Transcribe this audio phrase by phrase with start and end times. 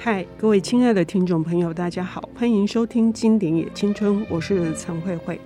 [0.00, 5.40] 嗨，各位亲爱的听众朋友，大家好，欢迎收听《经典也青春》，我是陈慧慧。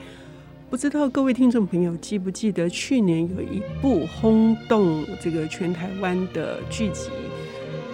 [0.68, 7.08] 不知道各位听众朋友记不记得，去年有一部轰动这个全台湾的剧集，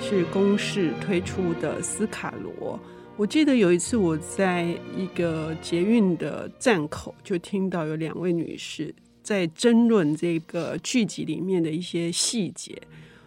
[0.03, 2.77] 是公视推出的《斯卡罗》。
[3.17, 4.65] 我记得有一次我在
[4.97, 12.77] 一个捷运的站口，就听到有两位女士在争论这个剧集里面的一些细节。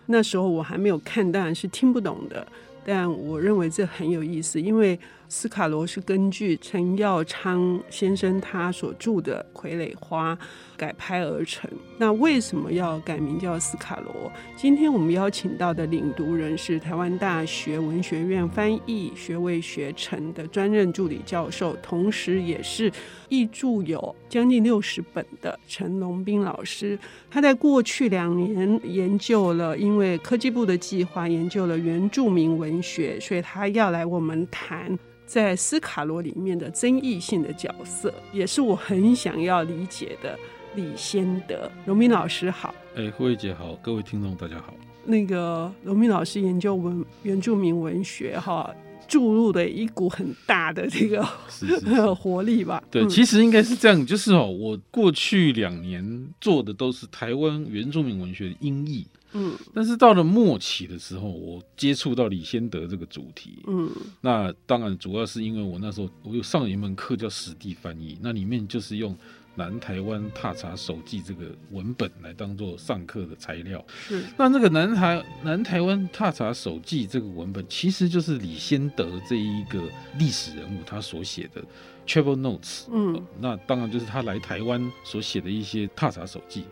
[0.07, 2.45] 那时候我还没有看，当然是听不懂的。
[2.83, 4.99] 但我认为这很有意思，因为
[5.29, 10.35] 斯卡罗是根据陈耀昌先生他所著的《傀儡花》
[10.81, 11.69] 改拍而成。
[11.95, 14.31] 那为什么要改名叫斯卡罗？
[14.55, 22.91] 今天我们邀请到的领读人是台湾大学文学院翻译学位学程的专任助理教授，同时也是
[23.29, 26.97] 译著有将近六十本的陈龙斌老师。
[27.29, 40.35] 他在过去两年研究了，因为科技部的计划研究了原住民文学，所以他要来我们谈 在斯卡罗里面的争议性的角色，也是我很想要理解的。
[40.75, 41.69] 李先德。
[41.85, 42.73] 荣明老师好。
[42.95, 44.73] 哎，慧慧姐好，各位听众大家好。
[45.05, 48.73] 那个荣明老师研究文原住民文学哈，
[49.07, 51.25] 注入的一股很大的这个
[52.15, 52.83] 活力吧？
[52.91, 63.89] 对，嗯、其实应该是这样，就是哦，我过去两年做的都是台湾原住民文学的音译，嗯，但是到了末期的时候，我接触到李先德这个主题，嗯，
[64.21, 69.17] 那当然主要是因为我那时候我有上了一门课叫史地翻译，那里面就是用。
[69.55, 74.23] 南台湾踏查手记这个文本来当做上课的材料，是。
[74.37, 79.83] 那这个南台南台湾踏查手记这个文本，其实就是李先德这一个
[80.17, 81.61] 历史人物他所写的
[82.07, 86.63] travel notes，嗯，那当然就是他来台湾所写的一些踏查手记。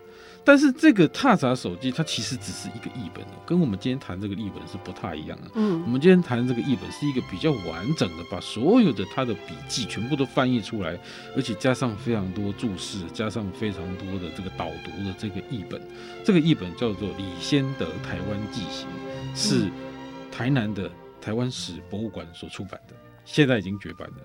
[0.49, 5.51] 但是这个踏查手机，它其实只是一个译本，跟我们今天谈这个译本是不太一样的。
[5.53, 10.99] 嗯，我们今天谈这个译本是一个比较完整的，把所有的他的笔记全部都翻译出来，
[11.35, 15.79] 而且加上非常多注释，加上非常多的这个导读的这个译本。
[16.23, 18.87] 这个译本叫做《李先德台湾纪行》，
[19.39, 19.69] 是
[20.31, 20.89] 台南的
[21.21, 24.15] 台湾史博物馆所出版的，现在已经绝版了。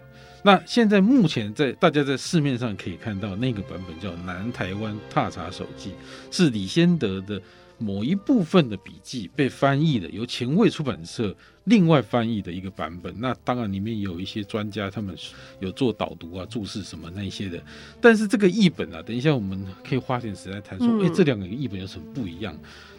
[0.46, 5.90] 那现在目前在大家在市面上可以看到那个版本叫《南台湾踏查手记》，
[6.30, 7.40] 是李先德的
[7.78, 11.34] 某一部分的笔记被翻译的，由前卫出版社
[11.64, 13.14] 另外翻译的一个版本。
[13.18, 15.16] 那当然里面有一些专家他们
[15.60, 17.58] 有做导读啊、注释什么那些的。
[17.98, 22.54] 但是这个译本啊，等一下我们可以花点时间谈说，哎、嗯，这两个译本有什么不一样？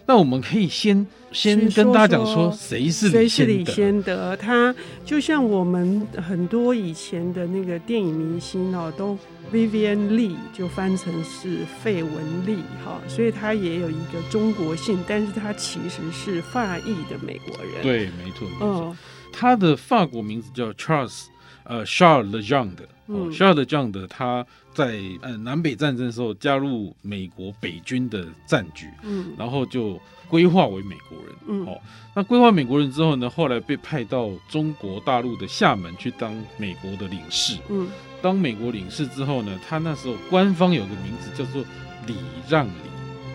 [0.08, 4.36] 那我们可以先先跟大家讲说，谁是谁是李先德？
[4.38, 4.74] 他
[5.04, 9.18] 就像我们很多以前的那个电影明星哦，都
[9.52, 12.12] Vivian Lee 就翻成是费雯
[12.46, 17.82] 丽哈，所以他也有一个中国姓，但是他其实是法裔的美国人。
[17.82, 18.96] 对，没错，没错。
[19.32, 21.26] 他的法国名字叫 Charles，
[21.66, 22.88] 呃，Charles Lejeune 的。
[23.08, 24.44] 哦，Charles Lejeune 的他
[24.74, 31.80] 在呃南北战争的时候加入美国北军的战局，嗯，然后就规划为美国人，嗯，哦，
[32.16, 37.88] 那规划美国人之后呢，后来被派到中国大陆的厦门去当美国的领事，嗯，
[38.24, 41.64] 当美国领事之后呢，他那时候官方有个名字叫做
[42.08, 42.16] 李
[42.50, 42.72] 让礼，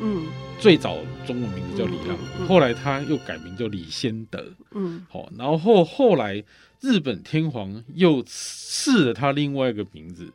[0.02, 0.24] 嗯，
[0.58, 6.42] 最早中文名字叫李让后来他又改名叫李先德，嗯，好，然后后来。
[6.80, 10.32] 日本天皇又赐了他另外一个名字，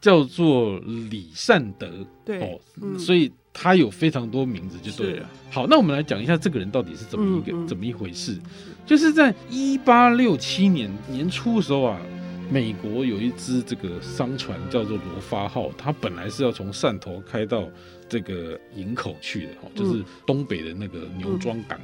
[0.00, 0.78] 叫做
[1.10, 1.88] 李善德。
[2.24, 5.30] 对，哦，所以他有非常多名字，就对了。
[5.50, 8.38] 好，那我们来讲一下这个人到底是怎么一个怎么一回事。
[8.84, 11.98] 就是在一八六七年年初的时候啊，
[12.50, 17.66] 美国有一只这个商船叫做罗发号，它本来是要从汕头开到
[18.06, 21.80] 这个营口去的，哦，就是东北的那个牛庄港。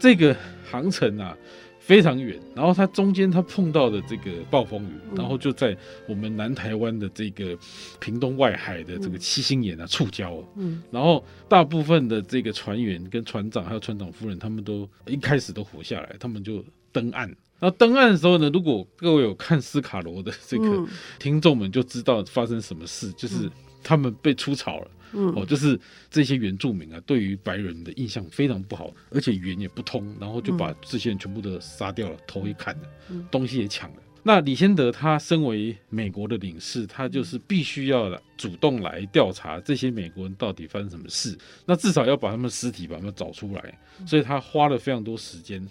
[0.00, 0.36] 这个
[0.68, 1.36] 航程啊。
[1.84, 5.76] 非常远，然后它中间它碰到的这个暴风雨，然后就在
[6.08, 7.58] 我们南台湾的这个
[7.98, 10.46] 屏东外海的这个七星岩啊触礁了。
[10.54, 17.28] 嗯，然后大部分的这个船员跟船长还有船长夫人，他们都一开始都活下来，他们就登岸。
[17.58, 20.86] 然后登岸的时候呢，如果各位有看斯卡罗的这个
[21.18, 23.50] 听众们就知道发生什么事，就是
[23.82, 24.86] 他们被出草了。
[24.88, 25.78] 嗯，哦，就是
[26.10, 32.82] 这些原住民啊，对于白人的印象非常不好，而且语言也不通，然后就把这些人全部都杀掉了，头也砍了，
[33.30, 33.96] 东西也抢了。
[34.24, 41.36] 那李先德他身为美国的领事，他就是必须要主动来调查这些美国人到底发生什么事，
[41.66, 45.66] 那至少要把他们尸体把他们找出来，所以他花了非常多时间。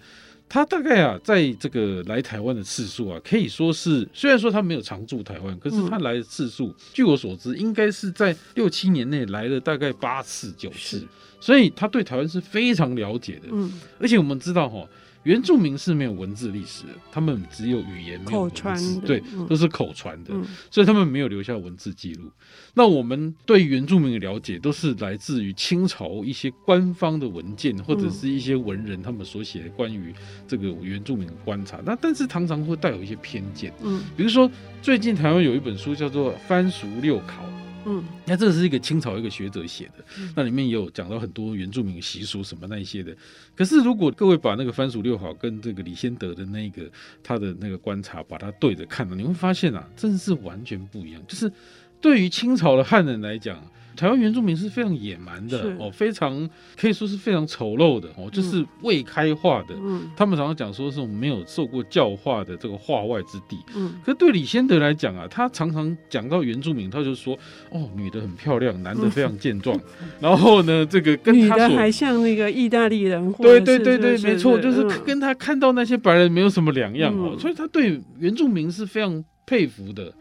[0.53, 11.07] 他大概啊，在这个来台湾的次数啊，可以说是虽然说他没有常驻台湾，可是他来的次数，嗯、据我所知，应该是在六七年内来了大概八次九次，
[11.39, 13.47] 所以他对台湾是非常了解的。
[13.49, 14.85] 嗯，而且我们知道哈，
[15.23, 22.31] 原住民是没有文字历史的，他们只有语言没有文字，口传的，对，嗯、都是口传的，嗯、所以他们没有留下文字记录。
[22.73, 30.13] 那我们对原住民的了解都是来自于清朝一些官方的文件，或者是一些文人他们所写的关于
[30.47, 31.79] 这个原住民的观察。
[31.85, 34.49] 那但是常常会带有一些偏见，嗯，比如说
[34.81, 37.43] 最近台湾有一本书叫做《番俗六考》。
[37.85, 40.05] 嗯，那这个是一个清朝一个学者写的，
[40.35, 43.15] 那里面也有讲到很多原住民习俗什么那一些的。
[43.55, 46.89] 可是如果各位把那个番薯六号跟这个李先德的那个
[47.23, 51.21] 他的那个观察，把它对着看了，你会发现啊，真的是完全不一样。
[51.27, 51.51] 就是
[51.99, 53.63] 对于清朝的汉人来讲。
[53.95, 56.49] 台湾原住民是非常野蛮的哦，非常
[56.79, 59.75] 可以说是非常丑陋的哦，就是未开化的。
[59.81, 63.57] 嗯，他们常常讲说是我们没有受过教化的这个化外之地。
[63.75, 67.37] 嗯，可是对李先德来讲啊，他常常讲到原住民，他就说
[67.69, 69.79] 哦，女的很漂亮，男的非常健壮。
[70.19, 73.31] 然后呢，这个跟他说还像那个意大利人。
[73.33, 80.13] 对对对对，没错，就是跟他看到那些白人没有什么两样哦，所以他对原住民是非常佩服的。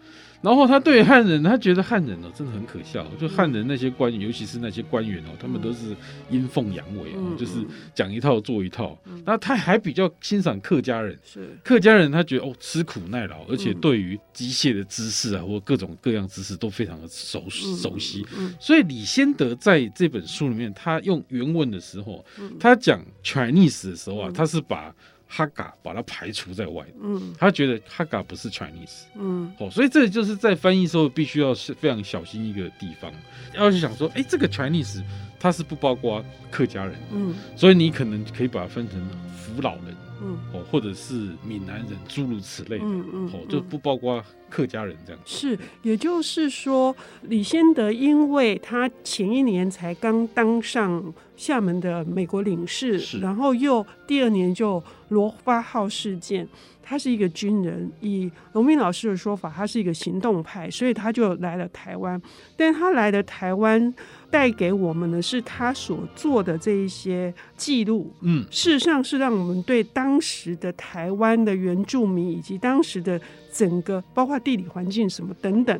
[0.42, 5.94] 然后他对汉人，他觉得汉人哦真的很可笑，就汉人那些官员，尤其是那些官员哦，他们都是
[6.30, 7.62] 阴奉阳违哦，就是
[7.94, 8.98] 讲一套做一套。
[9.26, 18.24] 那他还比较欣赏客家人，是客家人，他觉得哦吃苦耐劳，而且对于机械的知识啊，或各种各样知识都非常的熟熟悉。
[18.58, 22.24] 所以李先德在这本书里面，他用原文的时候，
[22.58, 24.94] 他讲 Chinese 的时候啊，他是把。
[25.32, 33.12] 哈嘎把它排除在外，嗯，他觉得哈嘎不是 Chinese，嗯，哦，所以这就是在翻译时候必须要是非常小心一个地方，
[33.54, 35.00] 要去想说，哎，这个 Chinese
[35.38, 39.00] 它是不包括客家人，嗯，所以你可能可以把它分成
[39.36, 39.96] 福佬人。
[40.22, 45.20] 嗯，哦，或者是闽南人，诸如此类的，嗯嗯，哦，就不包括客家人这样。
[45.24, 53.20] 是，也就是说，李先德因为他前一年才刚当上厦门的美国领事，是。
[53.20, 56.46] 然后又第二年就罗发号事件，
[56.90, 62.20] 他是一个军人，以荣斌老师的说法，他是一个行动派，所以他就来了台湾，
[62.56, 63.94] 但他来的台湾。
[64.30, 73.20] 带给我们的是他所做的这一些记录，嗯，事实上是让我们对当时的台湾的原住民以及当时的
[73.52, 75.76] 整个包括地理环境什么等等，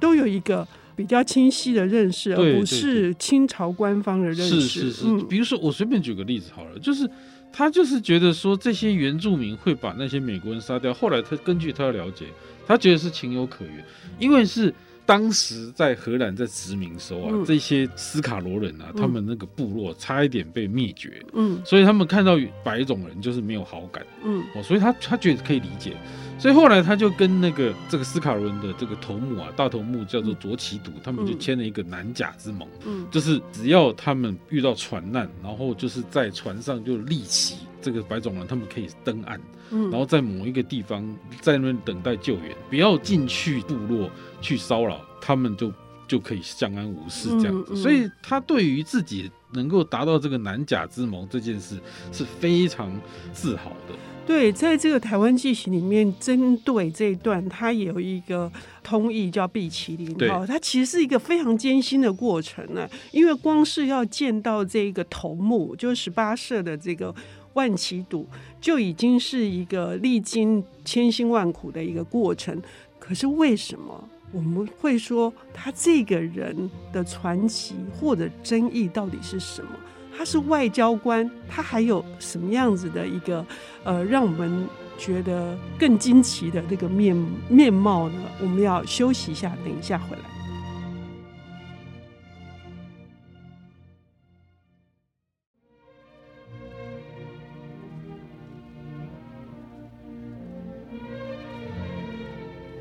[0.00, 0.66] 都有一个
[0.96, 4.62] 比较清晰的认识，而不是清朝官方的认识。
[4.62, 7.06] 是是是，比如说我随便举个例子好了，就是
[7.52, 12.26] 他就是觉得说这些原住民会把那些美国人杀掉，后来他根据他的了解，
[12.66, 13.84] 他觉得是情有可原，
[14.18, 14.74] 因为是。
[15.10, 25.96] 当时在荷兰在殖民的时候啊，嗯、这些斯卡罗人啊，嗯、他们那个部落差一点被灭绝，嗯，所以他们看到白种人就是没有好感，嗯，哦，所以他他觉得可以理解，
[26.38, 39.40] 所以后来他就跟那个这个斯卡罗人的这个头目啊，大头目叫做卓奇笃，他们就签了一个南甲之盟，嗯，就是只要他们遇到船难，然后就是在船上就立旗，这个白种人他们可以登岸。
[39.70, 41.00] 然后在某一个地方
[41.40, 44.10] 在那边等待救援，不要进去部落
[44.40, 45.72] 去骚扰，他们就
[46.08, 47.76] 就可以相安无事这样子。
[47.76, 51.78] 所以他对于自己能够达到这个南甲之盟这件事
[52.10, 52.92] 是非常
[53.32, 53.94] 自豪的。
[54.26, 58.50] 对，在这个《台湾纪行》里面，针对这一段，他也有一个
[58.82, 60.12] 通译叫毕麒麟。
[60.14, 67.14] 对，它其实是一个非常艰辛的过程呢，因为光是要见到这个头目，就是十八社的这个。
[67.54, 68.26] 万祈笃
[68.60, 72.60] 就已经是一个历经千辛万苦的一个过程，
[72.98, 79.70] 可是为什么我们会说他这个人的传奇或者争议到底是什么？
[80.16, 83.44] 他是外交官，他还有什么样子的一个
[83.84, 84.66] 呃，让我们
[84.98, 87.16] 觉得更惊奇的那个面
[87.48, 88.20] 面貌呢？
[88.40, 90.39] 我们要休息一下，等一下回来。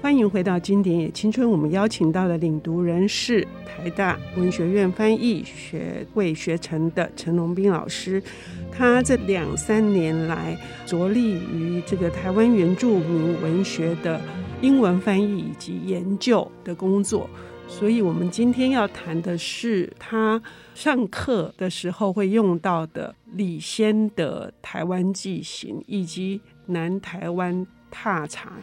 [0.10, 8.20] 欢迎回到《经典也青春》，我们邀请到的领读人是台大文学院翻译学位学成的陈龙斌老师。
[8.72, 14.20] 他这两三年来着力于这个台湾原住民文学的
[14.64, 17.30] 英文翻译以及研究的工作，
[17.68, 20.42] 所以我们今天要谈的是他
[20.74, 28.54] 上课的时候会用到的李先的台湾纪行以及南台湾踏查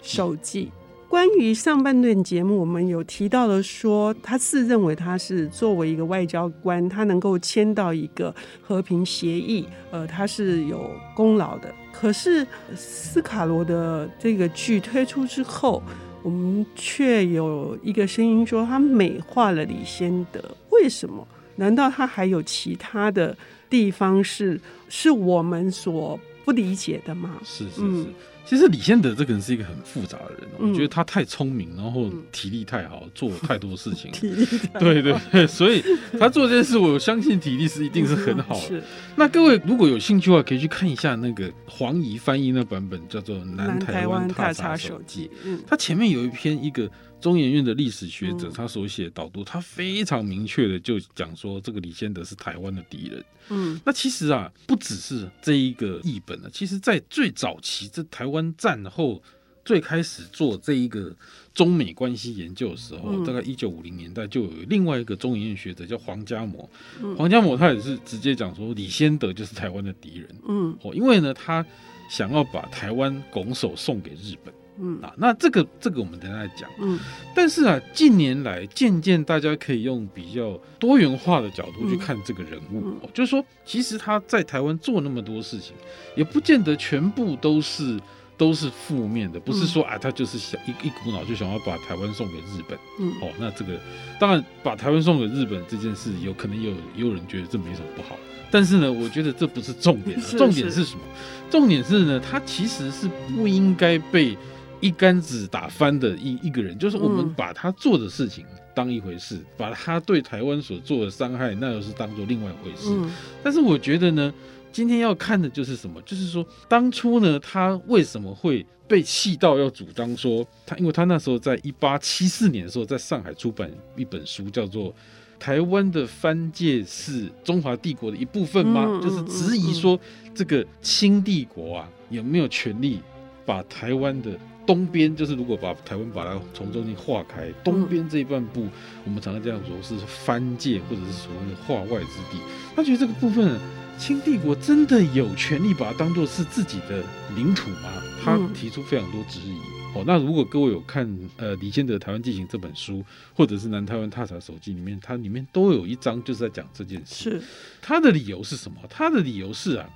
[0.00, 0.70] 手记。
[1.14, 11.72] 关于上半段节目，我们有提到了说，他自认为他是作为一个外交官，他能够签到一个和平协议，呃，他是有功劳的。
[11.92, 12.44] 可是
[12.74, 15.80] 斯卡罗的这个剧推出之后，
[16.24, 20.42] 我们却有一个声音说，他美化了李先德。
[20.70, 21.24] 为什么？
[21.54, 23.38] 难道他还有其他的
[23.70, 27.36] 地方是是我们所不理解的吗。
[27.44, 27.82] 是是是。
[27.82, 28.06] 嗯
[28.46, 34.10] 其实李先德这个人是一个很复杂的人，嗯、我觉得他太聪明，然后体力太好，嗯、做太多事情。
[34.12, 34.46] 体力。
[34.78, 35.82] 对对对，所以
[36.18, 38.60] 他做这件事，我相信体力是一定是很好的。
[38.60, 38.82] 是。
[39.16, 45.28] 那各位如果有兴趣的话，可以去看一下那个黄怡翻译那版本，叫做《南台湾踏查手记》。
[45.44, 45.58] 嗯。
[45.66, 46.90] 他前面有一篇一个。
[47.24, 53.24] 中研院的历史学者，他所写的导读，他非常明确的就讲说，这个李先德是台湾的敌人。
[53.48, 59.22] 嗯，那其实啊，不只是这一个译本呢，其实在最早期，这台湾战后
[59.64, 61.16] 最开始做这一个
[61.54, 66.68] 中美关系研究的时候，大概一九五零年代，就有另外一个中研院学者叫黄家模。
[67.16, 70.28] 黄家模他也是直接讲说，李先德就是台湾的敌人。
[70.46, 71.64] 嗯，哦，因为呢，他
[72.10, 74.52] 想要把台湾拱手送给日本。
[74.78, 76.68] 嗯啊，那这个这个我们等下来讲。
[76.80, 76.98] 嗯，
[77.34, 85.74] 但是啊，近年来渐渐大家可以用比较多元化的角度去看这个人物，嗯嗯、就是说，其实他在台湾做那么多事情，
[86.16, 88.00] 也不见得全部都是
[88.36, 92.76] 都是负面的，不是说啊，他就是想一一股脑就想要把台湾送给日本。
[92.98, 93.78] 嗯，哦，那这个
[94.18, 98.16] 当然把台湾送给日本这件事，有可能有也有人觉得这没什么不好，
[98.50, 101.02] 但是呢，我觉得这不是重点， 重点是什么？
[101.48, 104.36] 重点是呢，他其实是不应该被。
[104.84, 112.90] 一竿子打翻的一一个人，就是我们把他做的事情当一回事，嗯、把他对台湾所做的伤害，那又是当做另外一回事。
[112.90, 113.10] 嗯、
[113.42, 114.30] 但是我觉得呢，
[114.70, 116.02] 今天要看的就是什么？
[116.02, 120.76] 就是说，当初呢，他为什么会被气到要主张说他？
[120.76, 124.90] 因为他那时候在一八七四年的时候，在上海出版一本书，叫做
[125.38, 129.98] 《台湾的藩界是中华帝国的一部分吗？》嗯、就是质疑说
[130.34, 133.00] 这个清帝国啊有没有权利
[133.46, 134.38] 把台湾的。
[134.66, 138.66] 东边就是如果把台湾把它从中间划开，东边这一半部，
[139.04, 142.38] 我们常常这样说，是藩界或者是所谓的化外之地。
[142.74, 143.58] 他觉得这个部分，
[143.98, 147.02] 清帝国真的有权利把它当做是自己的
[147.36, 148.02] 领土吗？
[148.22, 149.54] 他提出非常多质疑。
[149.94, 153.04] 哦，那如果各位有看呃李先德《台湾纪行》这本书，
[153.34, 157.30] 或者是《南台湾踏查手记》里面，它里面都有一章就是在讲这件事。
[157.30, 157.42] 是
[157.80, 158.78] 他的理由是什么？
[158.88, 159.88] 他的理由是啊，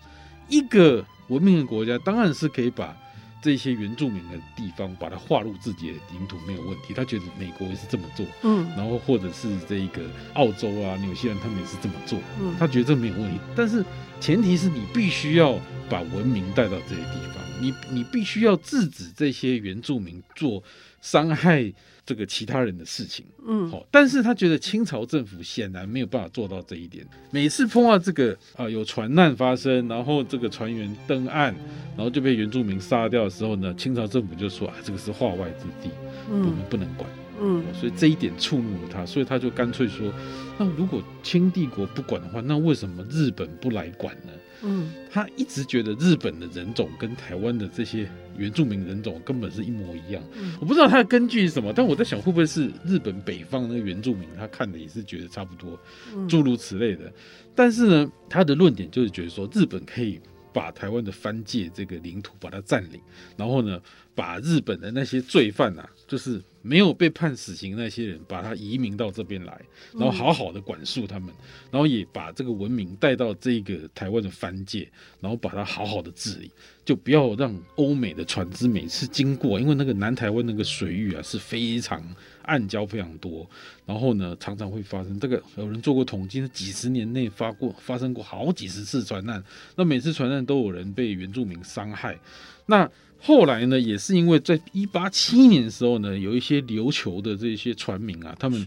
[0.48, 2.96] 一个文明的国家当然是可以把。
[3.40, 6.92] 这些原住民的地方，把它划入自己的领土没有问题。
[6.94, 10.02] 他觉得美国也是这么做，嗯，然后或者是这个
[10.34, 13.38] 澳洲啊、纽西兰，他们也是这么做，嗯，他觉得这没有问题。
[13.54, 13.84] 但是
[14.20, 20.62] 前提是你必须要把文明带到这些地方，你你必须要制止这些原住民做
[21.00, 21.72] 伤害。
[22.08, 27.06] 这个其他人的事情，嗯，好，但是他觉得清朝政府显然没有办法做到这一点。
[27.30, 31.54] 每次碰到这个啊、呃，有船难发生，然后这个船员登岸，
[31.94, 35.90] 然后就被原住民杀掉的时候呢，清朝政府就说啊，这个是化外之地，
[36.30, 37.06] 我们不能管，
[37.42, 40.10] 嗯，所以这一点触怒了他，所以他就干脆说，
[40.56, 44.32] 那如果清帝国不管的话，那为什么日本不来管呢？
[44.62, 50.22] 嗯，他一直觉得日本的人种跟台湾的这些原住民人种根本是一模一样。
[50.34, 55.78] 嗯，我不知道他的根据是什么，但我在想会不会是日本北方那个原住民，他看的也是觉得差不多，
[56.28, 57.12] 诸如此类的。
[57.54, 60.20] 但是呢，他的论点就是觉得说日本可以
[60.52, 63.00] 把台湾的藩界这个领土把它占领，
[63.36, 63.80] 然后呢，
[64.14, 66.42] 把日本的那些罪犯啊，就是。
[66.68, 69.58] 没有被判死刑那些人，把他移民到这边来，
[69.94, 71.34] 然后好好的管束他们，
[71.70, 74.86] 然后也把这个文明带到这个台湾的藩界，
[75.18, 76.50] 然后把它好好的治理，
[76.84, 82.04] 就不要让欧美的船只每次经过，因为那个南台湾那个水域啊是非常
[82.42, 83.48] 暗礁非常多，
[83.86, 89.42] 然后呢常常会发生这个，有人做过统计，几十年内发过发生过好几十次船难，
[89.74, 92.18] 那每次船难都有人被原住民伤害，
[92.66, 92.90] 那。
[93.20, 98.64] 后来呢，也是因为在一八七一年的时候呢，有一些琉球的这些船民啊，他们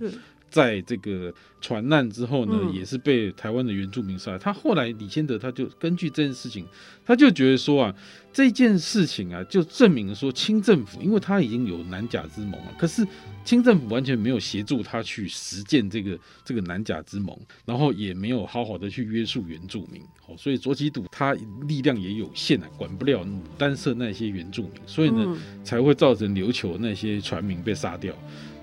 [0.52, 4.38] 在这个船难之后呢，也是被台湾的原住民杀。
[4.38, 6.68] 他后来李先德他就根据这件事情，
[7.04, 7.96] 他就觉得说啊，
[8.32, 13.08] 这件事情啊，就证明说清政府，因为他已经有南甲之盟了，可是。
[13.44, 16.16] 清政府完全没有协助他去实践这个
[16.46, 21.34] 这个南甲之盟，然后也没有好好的去约束原住民，好，所以左起笃他
[21.68, 28.14] 力量也有限啊，管不了牡丹社那些原住民，所以呢才会造成琉球那些船民被杀掉。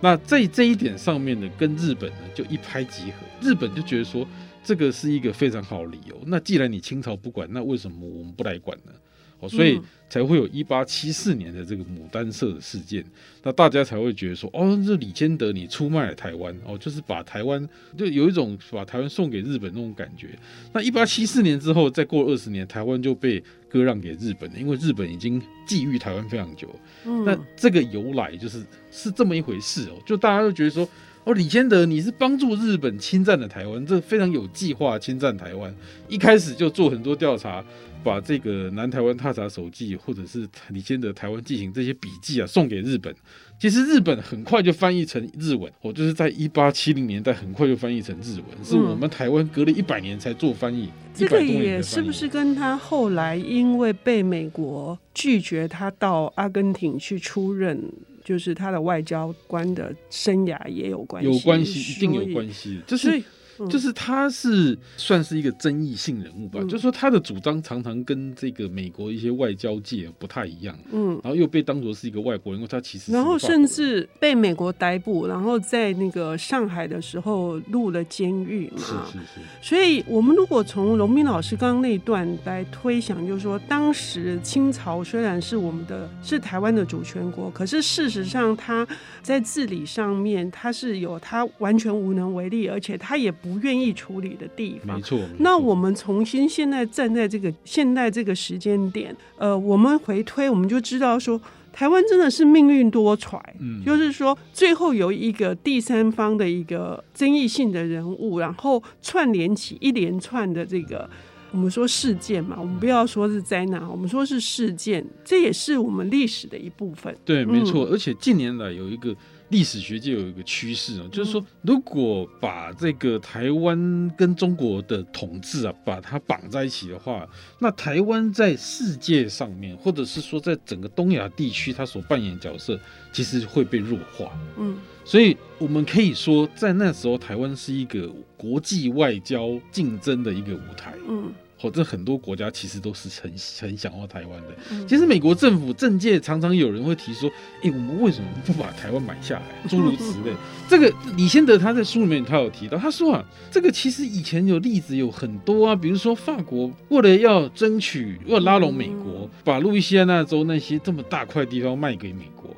[0.01, 4.27] 那在这一点上面呢，跟日本呢就一拍即合，日本就觉得说
[4.63, 6.17] 这个是一个非常好的理由。
[6.27, 8.93] 那既然你清朝不管，那为什么我们不来管呢？
[9.41, 13.05] 哦，所以才会有一八七四年的这个牡丹社的事件，
[13.43, 17.67] 那大家才会觉得说，哦，这李先德你出卖了台湾，哦，就是把台湾
[17.97, 20.31] 就有一种把台湾送给日本那种感觉。
[20.73, 26.69] 那一八七四年之后，再过二十年，台湾就被割让给日本了，因为日本已经觊觎台湾非常久。
[27.05, 30.89] 嗯，那这个由来就是是这么一回事哦，就大家都觉得说。
[31.25, 35.75] 哦，李先德，你是帮助日本侵占了台湾，这非常有计划侵占台湾。
[36.09, 37.63] 一开始就做很多调查，
[38.03, 43.15] 把这个南台湾踏查手记，或者是李先德台湾纪行这些笔记啊，送给日本。
[43.61, 50.89] 其实日本很快就翻译成日文，我就是在一八七零年代很快就翻译成日文，是我们台湾隔了一百年才做翻译。
[51.13, 57.83] 这个也是不是跟他后来因为被美国拒绝他到阿根廷去出任，
[58.25, 61.29] 就是他的外交官的生涯也有关系？
[61.29, 62.81] 有关系，一定有关系。
[62.87, 63.23] 就是。
[63.67, 79.41] 就是他是算是一个争议性人物吧，嗯、就是说他的主张常常跟这个美国一些外交界不太一样，嗯，然后又被当作是一个外国人，因为他其实然后甚至被美国逮捕，然后在那个上海的时候入了监狱嘛，是是是。
[79.61, 88.87] 所以我们如果从荣斌老师刚刚那一段来推想，就是说当时清朝虽然是我们的是台湾的主权国，可是事实上他
[89.21, 93.48] 在治理上面他是有他完全无能为力，而且他也不。
[93.49, 95.19] 不愿意处理的地方，没错。
[95.39, 101.41] 那我们重新现在站在这个现在这个时间点，呃，我们回推，我们就知道说，
[101.73, 103.41] 台湾真的是命运多舛。
[103.59, 111.09] 嗯，就是说，最后有一个第三方的一个争议性的人物，然后串联起一连串的这个
[111.51, 117.17] 我们说事件嘛，我们不要说是灾难，我们说是事件，这也是我们历史的一部分。
[117.25, 117.87] 对，没错。
[117.87, 119.17] 嗯，而且近年来有一个。
[119.51, 127.27] 历史学界有一个趋势啊，就是说，如果把这个台湾跟中国的统治啊，把它绑在一起的话，
[127.59, 132.79] 那台湾在世界上面，或者是说在整个东亚地区，它所扮演角色，
[133.13, 134.31] 其实会被弱化。
[134.59, 140.95] 嗯，所以我们可以说，在那时候，台湾是一个国际外交竞争的一个舞台。
[141.09, 141.33] 嗯。
[141.59, 144.87] 或者很多国家其实都是很很想要台湾的。
[144.87, 147.29] 其实美国政府政界常常有人会提说
[147.63, 150.33] ：“哎，我们为什么不把台湾买下来？”诸如此类。
[150.69, 162.55] 这个李先德他在书里面他有提到，他说啊，这个其实以前有例子有很多啊，比如说法国为了要争取要拉拢美国，把路易斯安那州那些这么大块地方卖给美国，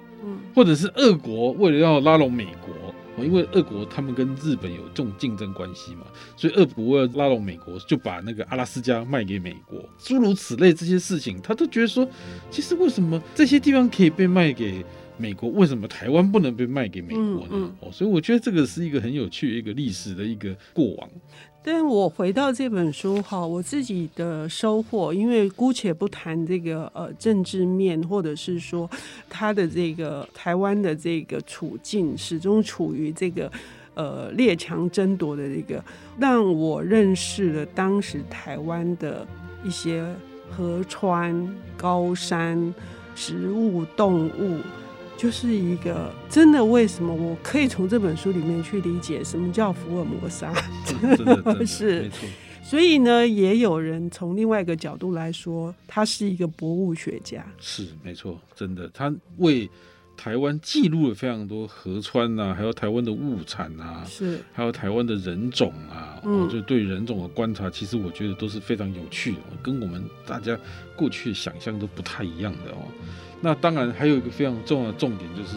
[0.55, 2.75] 或者是俄国为了要拉拢美国。
[3.25, 6.07] 因为俄国他们跟日本有这种竞争关系嘛，
[6.37, 12.09] 所以俄国为了拉拢美国，就把那个阿拉斯加卖给美国，诸如此类这些事情，他都觉得说，
[12.51, 14.85] 其实为什么这些地方可以被卖给
[15.21, 17.71] 美国，为什么台湾不能被卖给美国呢？
[17.81, 21.09] 哦、所以我觉得这个是一个很有趣的一个历史的一个过往。
[21.63, 28.91] 但我回到这本书哈，我自己的收获，因为姑且不谈这个呃政治面，或者是说
[29.29, 33.53] 他的这个台湾的这个处境，始终处于这个
[33.93, 35.85] 呃列强争夺的这个，
[36.19, 39.27] 让我认识了当时台湾的
[39.63, 40.03] 一些
[40.49, 42.75] 河川、高山、
[43.15, 44.61] 植物、动物。
[45.21, 50.51] 就是一个真的，为什么我可以从这本书里面去理解什么叫福尔摩沙？
[50.87, 52.11] 真的 是。
[52.63, 57.45] 所以呢，也有人从另外一个角度来说，他是一个博物学家。
[57.59, 59.69] 是，没错，真的，他为
[60.23, 70.55] 台湾记录了非常多河川啊，还有台湾的物产啊，是，还有台湾的人种啊，嗯，就对人种的观察，其实我觉得都是非常有趣的，跟我们大家
[70.95, 72.85] 过去想象都不太一样的哦。
[73.41, 75.57] 那当然，还有一个非常重要的重点，就是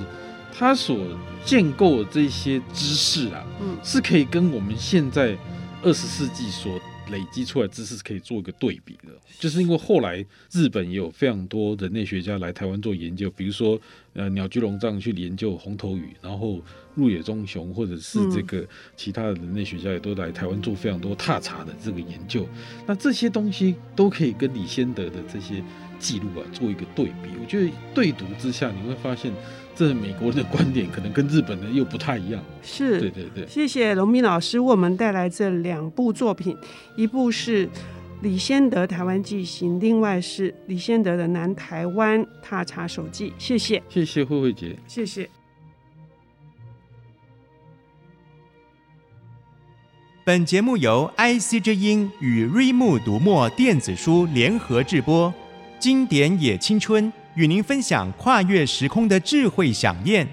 [0.57, 0.97] 他所
[1.43, 5.37] 建构的这些知识啊，嗯，是可以跟我们现在
[5.81, 6.79] 二十世纪所
[7.11, 9.13] 累积出来知识是可以做一个对比的。
[9.39, 13.79] 就是因为后来日本也有非常多人类学家来台湾做研究，比如说
[14.13, 16.61] 呃鸟居龙藏去研究红头鱼，然后
[16.95, 22.47] 入野忠雄或者是这个其他的人类学家也都来台湾做非常多踏查的这个研究。
[22.85, 25.63] 那这些东西都可以跟李先德的这些。
[25.99, 29.31] 记录啊，做一个对比，我觉得对读之下，你会发现，
[29.75, 32.43] 这美国人的观点可能跟日本人又不太一样。
[32.61, 33.47] 是，对对对。
[33.47, 36.57] 谢谢龙斌老师为我们带来这两部作品，
[36.95, 37.67] 一部是
[38.21, 43.33] 李先德台湾纪行，另外是李先德的南台湾踏查手记。
[43.37, 45.29] 谢谢，谢谢慧慧姐，谢谢。
[50.25, 55.33] 本节目由 IC 之音与瑞木读墨电子书联合制播。
[55.79, 60.27] 经典也青春，与您分享跨越时空的智慧想念。